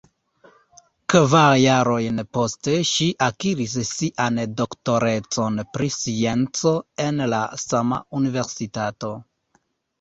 Kvar 1.13 1.57
jarojn 1.63 2.21
poste 2.37 2.73
ŝi 2.93 3.09
akiris 3.27 3.77
sian 3.91 4.41
doktorecon 4.63 5.63
pri 5.77 5.93
scienco 5.99 6.75
en 7.07 7.25
la 7.37 7.47
sama 7.69 8.05
universitato. 8.25 9.17